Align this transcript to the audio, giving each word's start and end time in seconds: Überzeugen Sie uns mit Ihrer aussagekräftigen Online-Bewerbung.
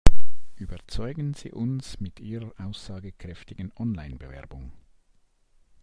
Überzeugen 0.55 1.35
Sie 1.35 1.51
uns 1.51 1.99
mit 1.99 2.19
Ihrer 2.19 2.51
aussagekräftigen 2.57 3.71
Online-Bewerbung. 3.77 4.71